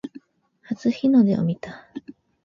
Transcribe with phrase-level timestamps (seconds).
[0.63, 1.85] 初日の出を見た